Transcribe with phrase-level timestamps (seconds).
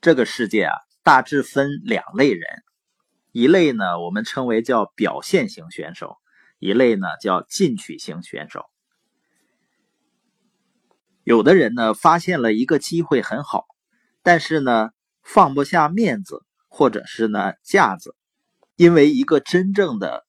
[0.00, 0.72] 这个世界啊，
[1.02, 2.42] 大致分两类人，
[3.32, 6.16] 一类呢，我们称为叫表现型选手，
[6.58, 8.64] 一类呢叫进取型选手。
[11.22, 13.66] 有的人呢，发现了一个机会很好，
[14.22, 14.88] 但是呢，
[15.22, 18.16] 放不下面子，或者是呢架子，
[18.76, 20.26] 因为一个真正的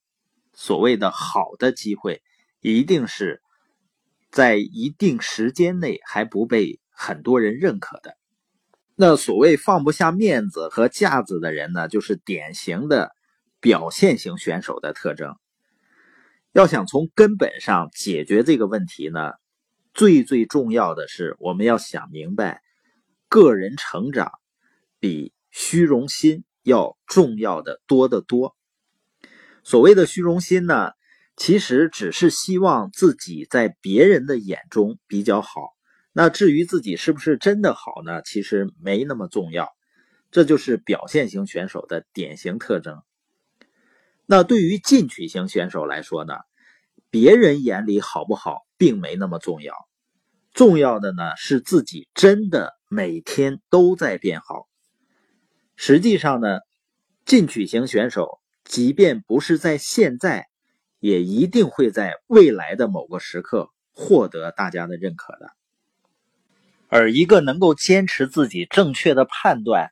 [0.52, 2.22] 所谓的好的机会，
[2.60, 3.42] 一定是
[4.32, 8.18] 在一定时间内还不被很多人认可的。
[9.04, 13.10] 那所谓放不下面子和架子的人呢，就是典型的
[13.60, 15.36] 表现型选手的特征。
[16.52, 19.32] 要想从根本上解决这个问题呢？
[19.96, 22.62] 最最重要的是，我们要想明白，
[23.28, 24.34] 个人成长
[25.00, 28.56] 比虚荣心要重要的多得多。
[29.64, 30.92] 所谓的虚荣心呢，
[31.36, 35.72] 其实只是希望自己在别人的眼中比较好。
[36.14, 38.22] 那至于自己是不是真的好呢？
[38.24, 39.70] 其实没那么重要。
[40.32, 43.02] 这就是表现型选手的典型特征。
[44.26, 46.36] 那对于进取型选手来说呢，
[47.10, 48.60] 别人眼里好不好？
[48.78, 49.76] 并没那么重要，
[50.54, 54.68] 重要的呢是自己真的每天都在变好。
[55.76, 56.60] 实际上呢，
[57.26, 60.48] 进取型选手即便不是在现在，
[61.00, 65.52] 也一定会在未来的某个时刻获得大家的认可的。
[66.94, 69.92] 而一个能够坚持自己正确的判断，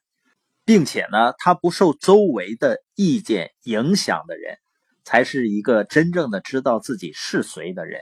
[0.66, 4.58] 并且呢，他不受周围的意见影响的人，
[5.06, 8.02] 才是一个真正的知道自己是谁的人。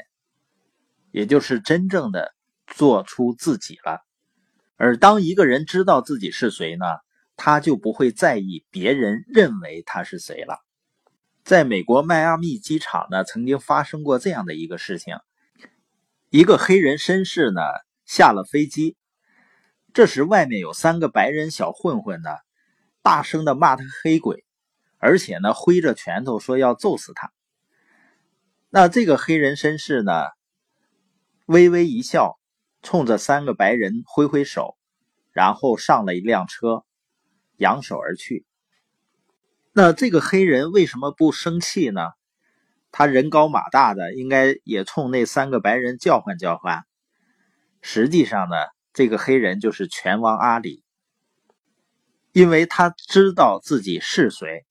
[1.12, 2.34] 也就是真正的
[2.66, 4.02] 做出自己了，
[4.78, 6.86] 而当一个人知道自己是谁呢，
[7.36, 10.58] 他就不会在意别人认为他是谁了。
[11.44, 15.18] 在美国迈阿密机场呢，曾经发生过这样的一个事情：
[16.32, 17.62] 一个黑人绅士呢
[18.08, 18.96] 下了飞机，
[19.94, 22.30] 这时外面有三个白人小混混呢，
[23.04, 24.46] 大声的骂他黑鬼，
[24.98, 27.32] 而且呢挥着拳头说要揍死他。
[28.70, 30.28] 那这个黑人绅士呢？
[31.46, 32.40] 微微一笑，
[32.82, 34.78] 冲着三个白人挥挥手，
[35.32, 36.86] 然后上了一辆车，
[37.58, 38.46] 扬手而去。
[39.74, 42.02] 那这个黑人为什么不生气呢？
[42.92, 46.86] 他人高马大的，应该也冲那三个白人叫唤叫唤。
[47.82, 48.56] 实际上呢，
[48.94, 50.84] 这个黑人就是拳王阿里，
[52.32, 54.66] 因为他知道自己是谁。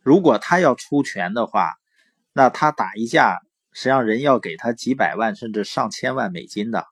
[0.00, 1.74] 如果他要出拳的话，
[2.32, 3.38] 那他打一架。
[3.70, 6.86] 实际上，人要给他几百万甚至上千万美金的。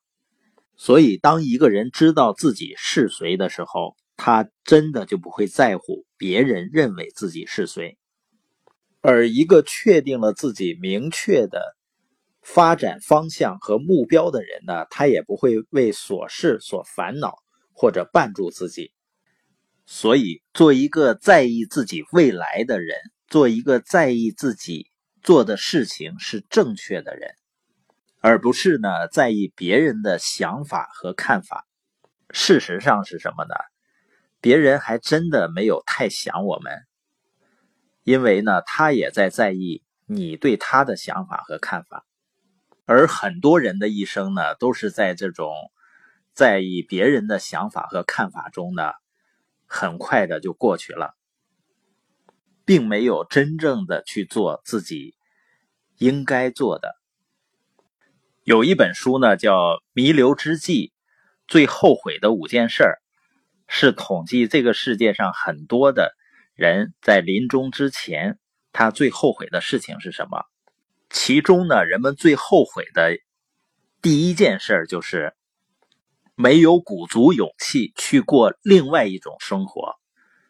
[0.76, 7.98] 所以，当一个人知道自己是谁的时候，他真的就不会在乎别人认为自己是谁。
[9.00, 11.75] 而一个确定了自己明确的
[12.46, 17.42] 发展方向和目标的人呢，他也不会为琐事所烦恼
[17.72, 18.92] 或者绊住自己。
[19.84, 22.96] 所以，做一个在意自己未来的人，
[23.26, 24.90] 做一个在意自己。
[25.22, 27.34] 做的事情是正确的人，
[28.20, 31.66] 而不是呢在意别人的想法和看法。
[32.30, 33.56] 事实上是什么呢？
[34.40, 36.72] 别人还真的没有太想我们，
[38.04, 42.06] 因为呢他也在在意你对他的想法和看法。
[42.86, 45.52] 而很多人的一生呢，都是在这种
[46.32, 48.92] 在意别人的想法和看法中呢，
[49.66, 51.14] 很快的就过去了。
[52.64, 55.14] 并没有真正的去做自己
[55.98, 56.96] 应该做的。
[58.42, 59.54] 有一本书呢，叫
[59.92, 60.92] 《弥留之际
[61.46, 62.98] 最后悔的五件事儿》，
[63.72, 66.16] 是统计这个世界上很多的
[66.56, 68.36] 人在临终之前，
[68.72, 70.42] 他最后悔的事情是什么。
[71.18, 73.16] 其中呢，人们最后悔的
[74.02, 75.32] 第一件事就是
[76.34, 79.94] 没有鼓足勇气去过另外一种生活。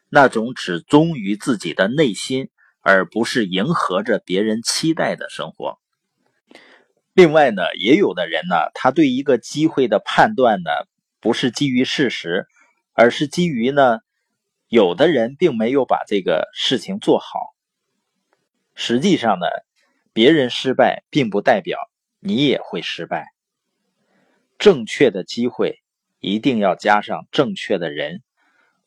[0.09, 2.49] 那种只忠于自己的内心，
[2.81, 5.79] 而不是迎合着别人期待的生活。
[7.13, 10.69] 另外呢，也有的人呢，他对一个机会的判断呢，
[11.21, 12.45] 不是基于事实，
[12.91, 13.99] 而是基于呢，
[14.67, 17.55] 有的人并没有把这个事情做好。
[18.75, 19.47] 实际上呢，
[20.17, 21.77] 别人失败并不代表
[22.17, 23.27] 你也会失败。
[24.57, 25.77] 正确的机会
[26.19, 28.23] 一定要加上正确的人。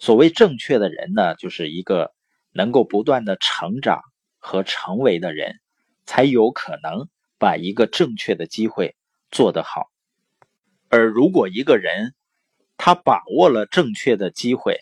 [0.00, 2.12] 所谓正确的人呢，就是一个
[2.50, 4.00] 能够不断的成长
[4.40, 5.60] 和成为的人，
[6.04, 7.06] 才有可能
[7.38, 8.96] 把一个正确的机会
[9.30, 9.86] 做得好。
[10.88, 12.12] 而如果一个人
[12.76, 14.80] 他把握了正确的机会，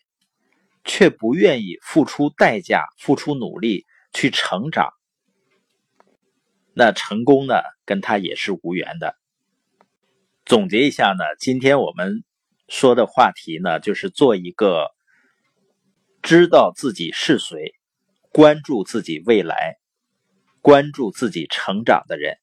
[0.82, 3.84] 却不愿意付出代价、付出努力
[4.14, 4.94] 去成长，
[6.78, 9.16] 那成功呢，跟他也是无缘的。
[10.44, 12.22] 总结一下呢，今天我们
[12.68, 14.86] 说的话题呢，就是做一个。
[16.22, 17.74] 知道自己是谁，
[18.30, 19.78] 关注自己未来，
[20.60, 22.36] 关注自己成长的人，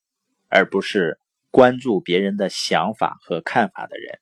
[0.49, 1.17] 而不是
[1.51, 4.19] 关注别人的想法和看法的人。